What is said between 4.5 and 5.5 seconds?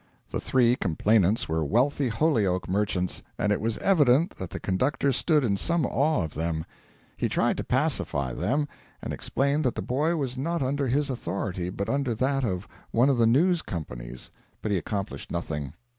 conductor stood